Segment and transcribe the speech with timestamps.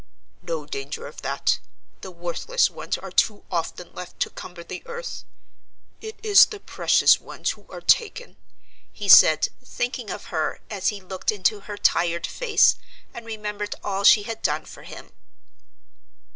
[0.41, 1.59] "No danger of that:
[2.01, 5.25] the worthless ones are too often left to cumber the earth;
[6.01, 8.35] it is the precious ones who are taken,"
[8.91, 12.77] he said, thinking of her as he looked into her tired face,
[13.13, 15.11] and remembered all she had done for him.